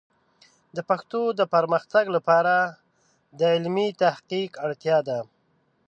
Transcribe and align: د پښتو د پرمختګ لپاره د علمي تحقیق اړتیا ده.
د 0.75 0.77
پښتو 0.89 1.21
د 1.39 1.41
پرمختګ 1.53 2.05
لپاره 2.15 2.55
د 3.39 3.41
علمي 3.53 3.89
تحقیق 4.03 4.51
اړتیا 4.65 4.97
ده. 5.07 5.19